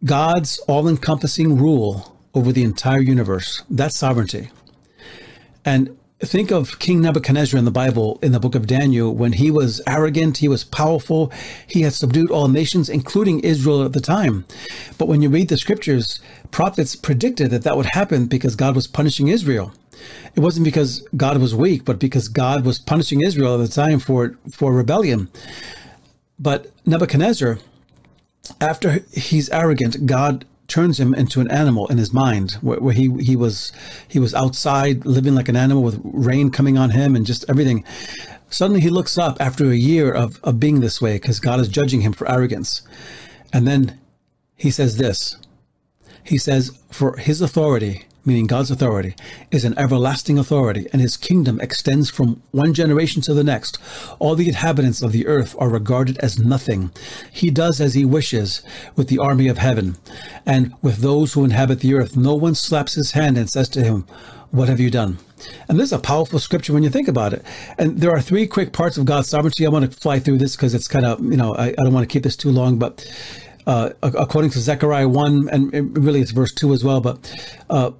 God's 0.05 0.59
all 0.61 0.89
encompassing 0.89 1.57
rule 1.57 2.17
over 2.35 2.51
the 2.51 2.65
entire 2.65 3.01
universe. 3.01 3.62
That's 3.71 3.97
sovereignty. 3.97 4.51
And 5.65 5.97
think 6.19 6.51
of 6.51 6.79
King 6.81 7.01
Nebuchadnezzar 7.01 7.57
in 7.57 7.65
the 7.65 7.71
Bible, 7.71 8.19
in 8.21 8.33
the 8.33 8.41
book 8.41 8.57
of 8.57 8.67
Daniel, 8.67 9.15
when 9.15 9.35
he 9.35 9.51
was 9.51 9.81
arrogant, 9.87 10.39
he 10.39 10.49
was 10.49 10.65
powerful, 10.65 11.31
he 11.69 11.83
had 11.83 11.93
subdued 11.93 12.33
all 12.33 12.49
nations, 12.49 12.89
including 12.89 13.41
Israel 13.41 13.85
at 13.85 13.93
the 13.93 14.01
time. 14.01 14.45
But 14.99 15.07
when 15.07 15.23
you 15.23 15.29
read 15.29 15.49
the 15.49 15.57
scriptures, 15.57 16.21
prophets 16.51 16.97
predicted 16.97 17.51
that 17.51 17.62
that 17.62 17.77
would 17.77 17.91
happen 17.93 18.27
because 18.27 18.57
God 18.57 18.75
was 18.75 18.89
punishing 18.89 19.29
Israel. 19.29 19.73
It 20.34 20.40
wasn't 20.40 20.64
because 20.64 21.06
God 21.16 21.38
was 21.38 21.54
weak, 21.54 21.84
but 21.84 21.99
because 21.99 22.28
God 22.28 22.64
was 22.64 22.78
punishing 22.78 23.20
Israel 23.22 23.54
at 23.54 23.68
the 23.68 23.75
time 23.75 23.99
for, 23.99 24.38
for 24.50 24.72
rebellion. 24.72 25.28
But 26.38 26.70
Nebuchadnezzar, 26.87 27.58
after 28.61 29.04
he's 29.12 29.49
arrogant, 29.50 30.06
God 30.06 30.44
turns 30.68 30.99
him 30.99 31.14
into 31.14 31.40
an 31.40 31.50
animal 31.50 31.87
in 31.88 31.99
his 31.99 32.12
mind, 32.12 32.52
where, 32.62 32.80
where, 32.80 32.94
he 32.94 33.11
he 33.20 33.37
was 33.37 33.72
he 34.08 34.18
was 34.18 34.34
outside 34.34 35.04
living 35.04 35.34
like 35.34 35.49
an 35.49 35.56
animal 35.56 35.82
with 35.82 36.00
rain 36.02 36.50
coming 36.50 36.78
on 36.78 36.90
him 36.90 37.14
and 37.14 37.26
just 37.26 37.44
everything. 37.49 37.84
Suddenly 38.49 38.80
he 38.80 38.90
looks 38.90 39.18
up 39.18 39.37
after 39.40 39.70
a 39.70 39.75
year 39.76 40.12
of, 40.12 40.40
of 40.42 40.58
being 40.58 40.80
this 40.80 41.00
way 41.00 41.14
because 41.14 41.40
God 41.40 41.61
is 41.61 41.68
judging 41.68 42.00
him 42.00 42.12
for 42.12 42.30
arrogance. 42.30 42.82
And 43.52 43.66
then 43.66 43.99
he 44.56 44.70
says 44.70 44.96
this. 44.96 45.37
He 46.25 46.38
says, 46.38 46.78
For 46.90 47.16
his 47.16 47.40
authority 47.40 48.04
meaning 48.25 48.47
God's 48.47 48.71
authority, 48.71 49.14
is 49.50 49.64
an 49.64 49.79
everlasting 49.79 50.38
authority, 50.38 50.87
and 50.93 51.00
his 51.00 51.17
kingdom 51.17 51.61
extends 51.61 52.11
from 52.11 52.43
one 52.50 52.75
generation 52.75 53.23
to 53.23 53.35
the 53.35 53.45
next. 53.45 53.79
All 54.19 54.35
the 54.35 54.49
inhabitants 54.49 55.02
of 55.02 55.12
the 55.12 55.26
earth 55.26 55.55
are 55.59 55.69
regarded 55.69 56.19
as 56.19 56.38
nothing. 56.38 56.91
He 57.31 57.50
does 57.50 57.81
as 57.81 57.95
he 57.95 58.05
wishes 58.05 58.62
with 58.97 59.09
the 59.09 59.19
army 59.19 59.49
of 59.49 59.59
heaven, 59.59 59.97
and 60.47 60.75
with 60.83 60.99
those 60.99 61.33
who 61.33 61.45
inhabit 61.45 61.81
the 61.81 61.95
earth. 61.95 62.17
No 62.17 62.35
one 62.35 62.55
slaps 62.55 62.95
his 62.95 63.12
hand 63.12 63.37
and 63.37 63.50
says 63.50 63.69
to 63.71 63.83
him, 63.83 64.07
What 64.50 64.69
have 64.69 64.81
you 64.81 64.91
done? 64.91 65.19
And 65.69 65.79
this 65.79 65.87
is 65.87 65.93
a 65.93 65.99
powerful 65.99 66.38
scripture 66.38 66.73
when 66.73 66.83
you 66.83 66.91
think 66.91 67.09
about 67.09 67.33
it. 67.33 67.45
And 67.79 67.99
there 67.99 68.12
are 68.12 68.21
three 68.21 68.47
quick 68.47 68.73
parts 68.73 68.97
of 68.97 69.05
God's 69.05 69.29
sovereignty. 69.29 69.67
I 69.67 69.71
want 69.71 69.91
to 69.91 70.00
fly 70.00 70.19
through 70.19 70.38
this 70.38 70.57
because 70.57 70.75
it's 70.75 70.88
kind 70.88 71.05
of, 71.05 71.21
you 71.21 71.37
know, 71.37 71.55
I, 71.55 71.69
I 71.69 71.73
don't 71.73 71.93
want 71.93 72.09
to 72.09 72.12
keep 72.12 72.23
this 72.23 72.37
too 72.37 72.50
long, 72.50 72.79
but 72.79 73.05
uh, 73.67 73.91
according 74.02 74.50
to 74.52 74.61
Zechariah 74.61 75.09
1, 75.09 75.49
and 75.50 75.97
really 75.97 76.21
it's 76.21 76.33
verse 76.33 76.52
2 76.52 76.73
as 76.73 76.85
well, 76.85 77.00
but 77.00 77.33
uh, 77.71 77.93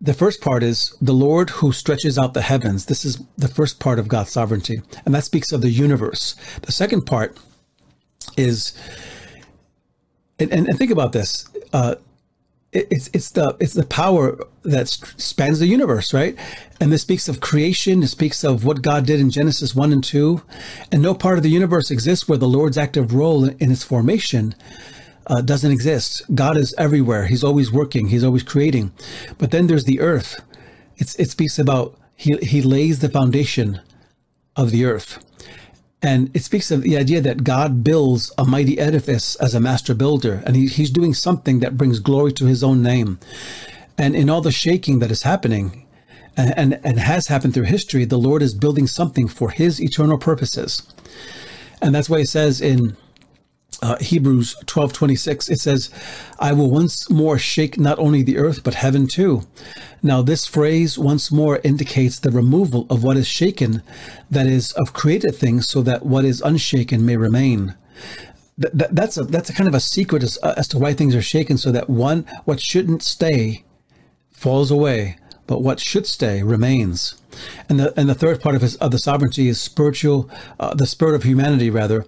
the 0.00 0.14
first 0.14 0.40
part 0.40 0.62
is 0.62 0.94
the 1.00 1.12
Lord 1.12 1.50
who 1.50 1.72
stretches 1.72 2.18
out 2.18 2.34
the 2.34 2.42
heavens. 2.42 2.86
This 2.86 3.04
is 3.04 3.22
the 3.36 3.48
first 3.48 3.80
part 3.80 3.98
of 3.98 4.08
God's 4.08 4.30
sovereignty, 4.30 4.82
and 5.04 5.14
that 5.14 5.24
speaks 5.24 5.52
of 5.52 5.62
the 5.62 5.70
universe. 5.70 6.36
The 6.62 6.72
second 6.72 7.02
part 7.02 7.38
is, 8.36 8.74
and, 10.38 10.52
and 10.52 10.78
think 10.78 10.90
about 10.90 11.12
this. 11.12 11.48
Uh, 11.72 11.96
it, 12.72 12.88
it's 12.90 13.08
it's 13.14 13.30
the 13.30 13.56
it's 13.58 13.72
the 13.72 13.86
power 13.86 14.38
that 14.64 14.88
spans 14.88 15.60
the 15.60 15.66
universe, 15.66 16.12
right? 16.12 16.36
And 16.78 16.92
this 16.92 17.02
speaks 17.02 17.28
of 17.28 17.40
creation. 17.40 18.02
It 18.02 18.08
speaks 18.08 18.44
of 18.44 18.64
what 18.64 18.82
God 18.82 19.06
did 19.06 19.18
in 19.18 19.30
Genesis 19.30 19.74
one 19.74 19.92
and 19.92 20.04
two, 20.04 20.42
and 20.92 21.00
no 21.00 21.14
part 21.14 21.38
of 21.38 21.42
the 21.42 21.50
universe 21.50 21.90
exists 21.90 22.28
where 22.28 22.38
the 22.38 22.48
Lord's 22.48 22.76
active 22.76 23.14
role 23.14 23.44
in 23.44 23.70
its 23.72 23.82
formation 23.84 24.54
uh, 25.26 25.40
doesn't 25.40 25.72
exist. 25.72 26.22
God 26.34 26.56
is 26.56 26.74
everywhere. 26.78 27.26
He's 27.26 27.44
always 27.44 27.72
working. 27.72 28.08
He's 28.08 28.24
always 28.24 28.42
creating. 28.42 28.92
But 29.38 29.50
then 29.50 29.66
there's 29.66 29.84
the 29.84 30.00
earth. 30.00 30.42
It's, 30.96 31.14
it 31.16 31.30
speaks 31.30 31.58
about 31.58 31.98
he, 32.14 32.36
he 32.38 32.62
lays 32.62 33.00
the 33.00 33.08
foundation 33.08 33.80
of 34.54 34.70
the 34.70 34.84
earth. 34.84 35.22
And 36.02 36.34
it 36.34 36.44
speaks 36.44 36.70
of 36.70 36.82
the 36.82 36.96
idea 36.96 37.20
that 37.22 37.44
God 37.44 37.82
builds 37.82 38.32
a 38.38 38.44
mighty 38.44 38.78
edifice 38.78 39.34
as 39.36 39.54
a 39.54 39.60
master 39.60 39.94
builder, 39.94 40.42
and 40.46 40.54
he, 40.54 40.66
he's 40.66 40.90
doing 40.90 41.14
something 41.14 41.60
that 41.60 41.76
brings 41.76 41.98
glory 41.98 42.32
to 42.34 42.46
his 42.46 42.62
own 42.62 42.82
name. 42.82 43.18
And 43.98 44.14
in 44.14 44.28
all 44.28 44.42
the 44.42 44.52
shaking 44.52 44.98
that 45.00 45.10
is 45.10 45.22
happening, 45.22 45.86
and, 46.36 46.56
and, 46.56 46.80
and 46.84 46.98
has 46.98 47.28
happened 47.28 47.54
through 47.54 47.64
history, 47.64 48.04
the 48.04 48.18
Lord 48.18 48.42
is 48.42 48.54
building 48.54 48.86
something 48.86 49.26
for 49.26 49.50
his 49.50 49.80
eternal 49.80 50.18
purposes. 50.18 50.82
And 51.80 51.94
that's 51.94 52.10
why 52.10 52.18
it 52.18 52.28
says 52.28 52.60
in 52.60 52.96
uh, 53.82 53.96
Hebrews 53.98 54.56
12:26 54.64 55.50
it 55.50 55.60
says 55.60 55.90
I 56.38 56.52
will 56.52 56.70
once 56.70 57.10
more 57.10 57.38
shake 57.38 57.78
not 57.78 57.98
only 57.98 58.22
the 58.22 58.38
earth 58.38 58.64
but 58.64 58.74
heaven 58.74 59.06
too. 59.06 59.42
Now 60.02 60.22
this 60.22 60.46
phrase 60.46 60.98
once 60.98 61.30
more 61.30 61.60
indicates 61.62 62.18
the 62.18 62.30
removal 62.30 62.86
of 62.88 63.02
what 63.02 63.16
is 63.16 63.26
shaken 63.26 63.82
that 64.30 64.46
is 64.46 64.72
of 64.72 64.92
created 64.92 65.34
things 65.34 65.68
so 65.68 65.82
that 65.82 66.06
what 66.06 66.24
is 66.24 66.40
unshaken 66.40 67.04
may 67.04 67.16
remain. 67.16 67.74
Th- 68.60 68.72
th- 68.72 68.90
that's 68.92 69.18
a 69.18 69.24
that's 69.24 69.50
a 69.50 69.54
kind 69.54 69.68
of 69.68 69.74
a 69.74 69.80
secret 69.80 70.22
as, 70.22 70.38
uh, 70.42 70.54
as 70.56 70.68
to 70.68 70.78
why 70.78 70.94
things 70.94 71.14
are 71.14 71.22
shaken 71.22 71.58
so 71.58 71.70
that 71.72 71.90
one 71.90 72.24
what 72.44 72.60
shouldn't 72.60 73.02
stay 73.02 73.64
falls 74.30 74.70
away 74.70 75.18
but 75.46 75.62
what 75.62 75.80
should 75.80 76.06
stay 76.06 76.42
remains. 76.42 77.14
And 77.68 77.78
the 77.78 77.98
and 77.98 78.08
the 78.08 78.14
third 78.14 78.40
part 78.40 78.54
of 78.54 78.62
his 78.62 78.76
of 78.76 78.90
the 78.90 78.98
sovereignty 78.98 79.48
is 79.48 79.60
spiritual 79.60 80.30
uh, 80.58 80.74
the 80.74 80.86
spirit 80.86 81.14
of 81.14 81.24
humanity 81.24 81.68
rather 81.68 82.06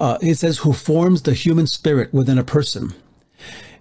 uh, 0.00 0.18
it 0.20 0.36
says, 0.36 0.58
who 0.58 0.72
forms 0.72 1.22
the 1.22 1.34
human 1.34 1.66
spirit 1.66 2.12
within 2.12 2.38
a 2.38 2.44
person. 2.44 2.94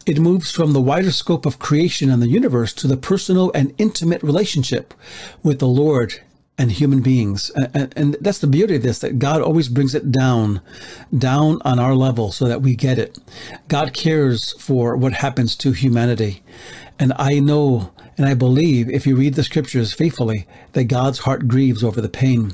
It 0.06 0.20
moves 0.20 0.52
from 0.52 0.74
the 0.74 0.82
wider 0.82 1.12
scope 1.12 1.46
of 1.46 1.60
creation 1.60 2.10
and 2.10 2.22
the 2.22 2.30
universe 2.30 2.74
to 2.74 2.88
the 2.88 2.98
personal 2.98 3.52
and 3.54 3.74
intimate 3.78 4.22
relationship 4.22 4.94
with 5.44 5.60
the 5.60 5.68
Lord 5.68 6.22
and 6.60 6.74
human 6.74 7.02
beings. 7.02 7.50
And, 7.74 7.94
and, 7.96 8.18
that's 8.20 8.40
the 8.40 8.48
beauty 8.48 8.76
of 8.76 8.84
this, 8.84 9.00
that 9.00 9.18
God 9.18 9.42
always 9.42 9.70
brings 9.70 9.96
it 9.96 10.12
down, 10.12 10.62
down 11.18 11.62
on 11.64 11.80
our 11.80 11.96
level 11.96 12.34
so 12.34 12.48
that 12.50 12.62
we 12.62 12.76
get 12.76 13.00
it. 13.00 13.18
God 13.70 13.94
cares 13.94 14.54
for 14.62 14.98
what 14.98 15.14
happens 15.14 15.56
to 15.56 15.72
humanity. 15.72 16.44
And 17.00 17.14
I 17.18 17.40
know 17.40 17.92
and 18.18 18.28
I 18.28 18.34
believe, 18.34 18.90
if 18.90 19.08
you 19.08 19.16
read 19.16 19.36
the 19.36 19.46
scriptures 19.46 19.94
faithfully, 19.94 20.46
that 20.74 20.84
God's 20.86 21.20
heart 21.20 21.48
grieves 21.48 21.86
over 21.86 22.02
the 22.02 22.10
pain. 22.10 22.52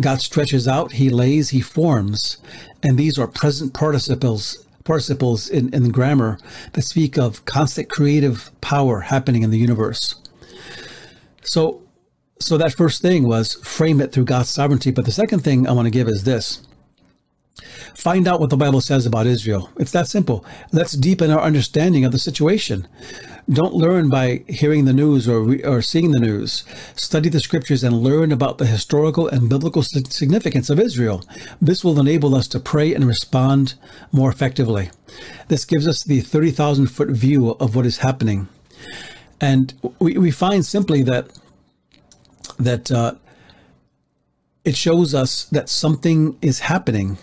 God 0.00 0.22
stretches 0.22 0.66
out, 0.66 0.92
He 0.92 1.10
lays, 1.10 1.50
He 1.50 1.60
forms. 1.60 2.38
And 2.82 2.96
these 2.96 3.18
are 3.18 3.28
present 3.28 3.74
participles 3.74 4.66
participles 4.82 5.48
in, 5.48 5.72
in 5.72 5.90
grammar 5.90 6.38
that 6.72 6.82
speak 6.82 7.18
of 7.18 7.44
constant 7.44 7.88
creative 7.88 8.50
power 8.60 9.00
happening 9.00 9.42
in 9.42 9.50
the 9.50 9.58
universe. 9.58 10.14
So 11.42 11.83
so 12.44 12.58
that 12.58 12.74
first 12.74 13.00
thing 13.00 13.26
was 13.26 13.54
frame 13.54 14.00
it 14.02 14.12
through 14.12 14.26
God's 14.26 14.50
sovereignty. 14.50 14.90
But 14.90 15.06
the 15.06 15.12
second 15.12 15.40
thing 15.40 15.66
I 15.66 15.72
want 15.72 15.86
to 15.86 15.90
give 15.90 16.08
is 16.08 16.24
this. 16.24 16.60
Find 17.94 18.28
out 18.28 18.38
what 18.38 18.50
the 18.50 18.56
Bible 18.56 18.82
says 18.82 19.06
about 19.06 19.26
Israel. 19.26 19.70
It's 19.78 19.92
that 19.92 20.08
simple. 20.08 20.44
Let's 20.70 20.92
deepen 20.92 21.30
our 21.30 21.40
understanding 21.40 22.04
of 22.04 22.12
the 22.12 22.18
situation. 22.18 22.86
Don't 23.48 23.72
learn 23.72 24.10
by 24.10 24.42
hearing 24.46 24.84
the 24.84 24.92
news 24.92 25.26
or, 25.26 25.40
re- 25.40 25.62
or 25.62 25.80
seeing 25.80 26.10
the 26.10 26.20
news. 26.20 26.64
Study 26.96 27.30
the 27.30 27.40
scriptures 27.40 27.82
and 27.82 28.02
learn 28.02 28.30
about 28.30 28.58
the 28.58 28.66
historical 28.66 29.26
and 29.28 29.48
biblical 29.48 29.82
significance 29.82 30.68
of 30.68 30.80
Israel. 30.80 31.22
This 31.62 31.82
will 31.82 31.98
enable 31.98 32.34
us 32.34 32.48
to 32.48 32.60
pray 32.60 32.94
and 32.94 33.06
respond 33.06 33.74
more 34.12 34.30
effectively. 34.30 34.90
This 35.48 35.64
gives 35.64 35.88
us 35.88 36.02
the 36.02 36.20
30,000 36.20 36.88
foot 36.88 37.08
view 37.08 37.50
of 37.52 37.74
what 37.74 37.86
is 37.86 37.98
happening. 37.98 38.48
And 39.40 39.72
we, 39.98 40.18
we 40.18 40.30
find 40.30 40.64
simply 40.66 41.02
that, 41.04 41.28
that 42.58 42.90
uh, 42.90 43.14
it 44.64 44.76
shows 44.76 45.14
us 45.14 45.44
that 45.46 45.68
something 45.68 46.38
is 46.40 46.60
happening 46.60 47.18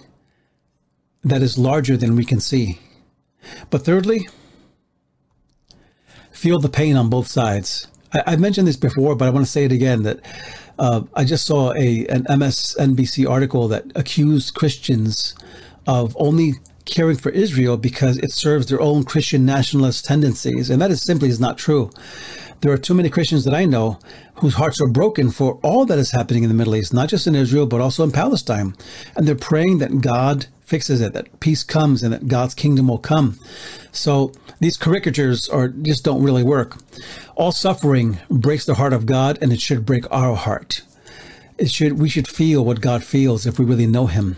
that 1.23 1.41
is 1.41 1.57
larger 1.57 1.97
than 1.97 2.15
we 2.15 2.25
can 2.25 2.39
see. 2.39 2.79
But 3.69 3.85
thirdly, 3.85 4.27
feel 6.31 6.59
the 6.59 6.69
pain 6.69 6.95
on 6.95 7.09
both 7.09 7.27
sides. 7.27 7.87
I, 8.13 8.31
have 8.31 8.39
mentioned 8.39 8.67
this 8.67 8.77
before, 8.77 9.15
but 9.15 9.27
I 9.27 9.31
want 9.31 9.45
to 9.45 9.51
say 9.51 9.63
it 9.63 9.71
again 9.71 10.03
that 10.03 10.19
uh, 10.77 11.03
I 11.13 11.23
just 11.23 11.45
saw 11.45 11.73
a 11.73 12.05
an 12.07 12.23
MSNBC 12.25 13.29
article 13.29 13.67
that 13.69 13.85
accused 13.95 14.53
Christians 14.53 15.35
of 15.87 16.15
only 16.19 16.53
caring 16.85 17.17
for 17.17 17.29
Israel 17.29 17.77
because 17.77 18.17
it 18.17 18.31
serves 18.31 18.67
their 18.67 18.81
own 18.81 19.03
Christian 19.03 19.45
nationalist 19.45 20.05
tendencies, 20.05 20.69
and 20.69 20.81
that 20.81 20.91
is 20.91 21.01
simply 21.01 21.29
is 21.29 21.39
not 21.39 21.57
true. 21.57 21.89
There 22.61 22.71
are 22.71 22.77
too 22.77 22.93
many 22.93 23.09
Christians 23.09 23.43
that 23.45 23.53
I 23.53 23.65
know 23.65 23.99
whose 24.41 24.55
hearts 24.55 24.81
are 24.81 24.87
broken 24.87 25.29
for 25.29 25.59
all 25.61 25.85
that 25.85 25.99
is 25.99 26.11
happening 26.11 26.41
in 26.41 26.49
the 26.49 26.55
Middle 26.55 26.75
East, 26.75 26.95
not 26.95 27.09
just 27.09 27.27
in 27.27 27.35
Israel, 27.35 27.67
but 27.67 27.79
also 27.79 28.03
in 28.03 28.11
Palestine. 28.11 28.75
And 29.15 29.27
they're 29.27 29.35
praying 29.35 29.77
that 29.77 30.01
God 30.01 30.47
fixes 30.61 30.99
it, 30.99 31.13
that 31.13 31.39
peace 31.39 31.63
comes 31.63 32.01
and 32.01 32.11
that 32.11 32.27
God's 32.27 32.55
kingdom 32.55 32.87
will 32.87 32.97
come. 32.97 33.39
So 33.91 34.31
these 34.59 34.77
caricatures 34.77 35.47
are 35.47 35.67
just 35.67 36.03
don't 36.03 36.23
really 36.23 36.41
work. 36.41 36.77
All 37.35 37.51
suffering 37.51 38.17
breaks 38.31 38.65
the 38.65 38.73
heart 38.75 38.93
of 38.93 39.05
God 39.05 39.37
and 39.43 39.53
it 39.53 39.61
should 39.61 39.85
break 39.85 40.11
our 40.11 40.35
heart. 40.35 40.81
It 41.59 41.69
should 41.69 41.99
we 41.99 42.09
should 42.09 42.27
feel 42.27 42.65
what 42.65 42.81
God 42.81 43.03
feels 43.03 43.45
if 43.45 43.59
we 43.59 43.65
really 43.65 43.85
know 43.85 44.07
him. 44.07 44.37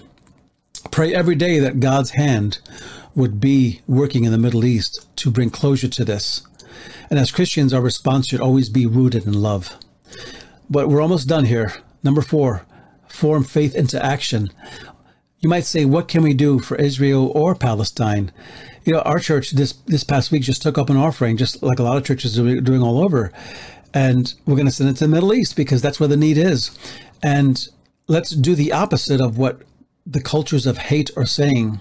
Pray 0.91 1.15
every 1.15 1.35
day 1.35 1.59
that 1.59 1.79
God's 1.79 2.09
hand 2.11 2.59
would 3.15 3.39
be 3.39 3.81
working 3.87 4.25
in 4.25 4.33
the 4.33 4.37
Middle 4.37 4.65
East 4.65 5.07
to 5.15 5.31
bring 5.31 5.49
closure 5.49 5.87
to 5.87 6.03
this. 6.03 6.45
And 7.09 7.17
as 7.17 7.31
Christians, 7.31 7.73
our 7.73 7.81
response 7.81 8.27
should 8.27 8.41
always 8.41 8.67
be 8.67 8.85
rooted 8.85 9.25
in 9.25 9.33
love. 9.33 9.77
But 10.69 10.89
we're 10.89 11.01
almost 11.01 11.27
done 11.27 11.45
here. 11.45 11.73
Number 12.03 12.21
four, 12.21 12.65
form 13.07 13.43
faith 13.43 13.75
into 13.75 14.03
action. 14.03 14.51
You 15.39 15.49
might 15.49 15.65
say, 15.65 15.85
what 15.85 16.07
can 16.07 16.23
we 16.23 16.33
do 16.33 16.59
for 16.59 16.75
Israel 16.77 17.31
or 17.35 17.53
Palestine? 17.53 18.31
You 18.85 18.93
know, 18.93 19.01
our 19.01 19.19
church 19.19 19.51
this 19.51 19.73
this 19.85 20.03
past 20.03 20.31
week 20.31 20.43
just 20.43 20.61
took 20.61 20.77
up 20.77 20.89
an 20.89 20.97
offering, 20.97 21.37
just 21.37 21.61
like 21.61 21.79
a 21.79 21.83
lot 21.83 21.97
of 21.97 22.05
churches 22.05 22.39
are 22.39 22.61
doing 22.61 22.81
all 22.81 23.03
over. 23.03 23.31
and 23.93 24.33
we're 24.45 24.55
going 24.55 24.65
to 24.65 24.71
send 24.71 24.89
it 24.89 24.93
to 24.93 25.05
the 25.05 25.07
Middle 25.07 25.33
East 25.33 25.55
because 25.55 25.81
that's 25.81 25.99
where 25.99 26.09
the 26.09 26.17
need 26.17 26.37
is. 26.37 26.71
And 27.21 27.67
let's 28.07 28.31
do 28.31 28.55
the 28.55 28.71
opposite 28.71 29.21
of 29.21 29.37
what 29.37 29.61
the 30.05 30.21
cultures 30.21 30.65
of 30.65 30.77
hate 30.77 31.11
are 31.15 31.25
saying. 31.25 31.79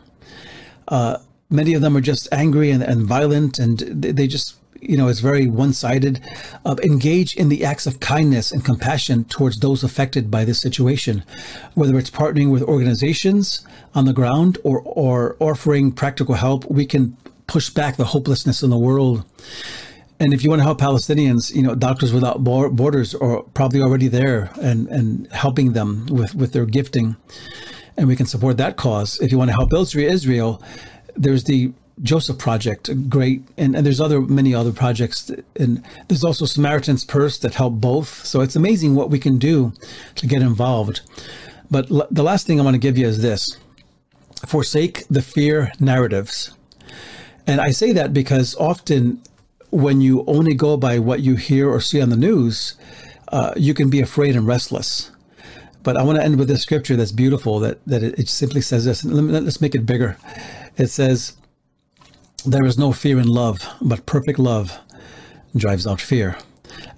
Uh, 0.89 1.19
many 1.49 1.75
of 1.75 1.83
them 1.83 1.97
are 1.97 2.03
just 2.03 2.29
angry 2.31 2.71
and, 2.71 2.83
and 2.83 3.07
violent, 3.07 3.59
and 3.59 3.79
they 3.79 4.27
just 4.27 4.57
you 4.83 4.97
know, 4.97 5.09
it's 5.09 5.21
very 5.21 5.47
one 5.47 5.73
sided. 5.73 6.21
Uh, 6.65 6.77
engage 6.83 7.35
in 7.37 7.49
the 7.49 7.65
acts 7.65 7.87
of 7.87 8.01
kindness 8.01 8.51
and 8.53 8.65
compassion 8.65 9.25
towards 9.25 9.61
those 9.61 9.85
affected 9.85 10.31
by 10.31 10.45
this 10.45 10.61
situation, 10.61 11.25
whether 11.75 11.99
it's 11.99 12.11
partnering 12.11 12.51
with 12.51 12.62
organizations 12.62 13.65
on 13.95 14.05
the 14.05 14.12
ground 14.12 14.59
or, 14.65 14.81
or 14.81 15.37
offering 15.39 15.93
practical 15.93 16.35
help. 16.35 16.69
We 16.71 16.85
can 16.85 17.17
push 17.47 17.71
back 17.71 17.97
the 17.97 18.07
hopelessness 18.07 18.62
in 18.62 18.71
the 18.71 18.79
world. 18.79 19.25
And 20.19 20.35
if 20.35 20.45
you 20.45 20.51
want 20.51 20.61
to 20.61 20.65
help 20.65 20.81
Palestinians, 20.81 21.55
you 21.55 21.62
know, 21.62 21.75
Doctors 21.75 22.12
Without 22.12 22.45
Borders 22.45 23.15
are 23.15 23.43
probably 23.55 23.81
already 23.81 24.09
there 24.09 24.51
and, 24.61 24.87
and 24.89 25.31
helping 25.33 25.73
them 25.73 26.07
with, 26.07 26.35
with 26.35 26.53
their 26.53 26.67
gifting. 26.67 27.17
And 27.97 28.09
we 28.09 28.17
can 28.17 28.27
support 28.27 28.57
that 28.57 28.77
cause. 28.77 29.21
If 29.21 29.33
you 29.33 29.39
want 29.39 29.51
to 29.51 29.55
help 29.55 29.73
Israel, 29.73 30.62
there's 31.17 31.45
the 31.45 31.73
Joseph 32.00 32.38
Project, 32.38 33.08
great, 33.08 33.42
and, 33.58 33.76
and 33.76 33.84
there's 33.84 34.00
other 34.00 34.20
many 34.20 34.54
other 34.54 34.72
projects, 34.72 35.30
and 35.56 35.82
there's 36.08 36.25
also 36.25 36.46
Samaritan's 36.46 37.04
Purse 37.04 37.38
that 37.38 37.54
help 37.54 37.75
both. 37.75 38.25
So 38.25 38.40
it's 38.40 38.56
amazing 38.56 38.94
what 38.94 39.11
we 39.11 39.18
can 39.18 39.38
do 39.38 39.72
to 40.16 40.26
get 40.26 40.42
involved. 40.42 41.02
But 41.70 41.90
l- 41.90 42.08
the 42.11 42.22
last 42.22 42.46
thing 42.46 42.58
I 42.58 42.64
want 42.64 42.75
to 42.75 42.78
give 42.80 42.96
you 42.96 43.06
is 43.06 43.20
this: 43.20 43.58
forsake 44.46 45.06
the 45.08 45.22
fear 45.22 45.72
narratives. 45.78 46.54
And 47.46 47.61
I 47.61 47.72
say 47.72 47.92
that 47.92 48.12
because 48.12 48.54
often 48.56 49.20
when 49.70 50.00
you 50.00 50.25
only 50.26 50.54
go 50.54 50.76
by 50.76 50.99
what 50.99 51.20
you 51.20 51.37
hear 51.37 51.68
or 51.68 51.80
see 51.80 52.00
on 52.00 52.11
the 52.11 52.16
news, 52.16 52.75
uh, 53.28 53.52
you 53.56 53.75
can 53.75 53.90
be 53.90 54.00
afraid 54.00 54.37
and 54.37 54.46
restless. 54.46 55.11
But 55.82 55.96
I 55.96 56.04
want 56.04 56.18
to 56.18 56.25
end 56.25 56.38
with 56.38 56.49
this 56.49 56.62
scripture 56.62 56.96
that's 56.96 57.12
beautiful. 57.12 57.58
That 57.61 57.78
that 57.87 58.02
it, 58.02 58.18
it 58.18 58.28
simply 58.28 58.61
says 58.61 58.84
this. 58.84 59.04
Let, 59.04 59.42
let's 59.42 59.61
make 59.61 59.75
it 59.75 59.84
bigger. 59.84 60.16
It 60.76 60.87
says 60.88 61.37
there 62.44 62.64
is 62.64 62.78
no 62.78 62.92
fear 62.92 63.18
in 63.18 63.26
love, 63.26 63.66
but 63.80 64.06
perfect 64.06 64.38
love 64.38 64.78
drives 65.56 65.87
out 65.87 66.00
fear. 66.00 66.37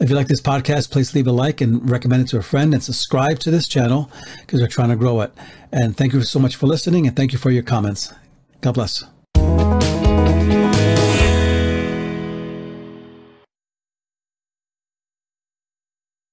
If 0.01 0.09
you 0.09 0.17
like 0.17 0.29
this 0.29 0.41
podcast, 0.41 0.91
please 0.91 1.15
leave 1.15 1.27
a 1.27 1.33
like 1.33 1.61
and 1.61 1.89
recommend 1.89 2.23
it 2.23 2.29
to 2.29 2.39
a 2.39 2.43
friend 2.43 2.73
and 2.73 2.83
subscribe 2.83 3.39
to 3.41 3.51
this 3.51 3.67
channel 3.69 4.11
because 4.41 4.61
we're 4.61 4.69
trying 4.69 4.91
to 4.91 4.97
grow 4.97 5.21
it. 5.21 5.33
And 5.73 5.97
thank 5.97 6.13
you 6.13 6.23
so 6.23 6.39
much 6.39 6.57
for 6.57 6.67
listening 6.67 7.07
and 7.07 7.17
thank 7.17 7.33
you 7.33 7.39
for 7.39 7.51
your 7.51 7.63
comments. 7.63 8.13
God 8.61 8.75
bless. 8.75 9.05